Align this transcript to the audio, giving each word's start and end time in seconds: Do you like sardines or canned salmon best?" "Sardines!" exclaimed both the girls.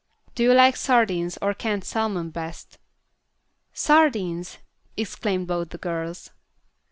Do 0.33 0.41
you 0.41 0.51
like 0.51 0.77
sardines 0.77 1.37
or 1.43 1.53
canned 1.53 1.83
salmon 1.83 2.31
best?" 2.31 2.79
"Sardines!" 3.71 4.57
exclaimed 4.97 5.45
both 5.45 5.69
the 5.69 5.77
girls. 5.77 6.31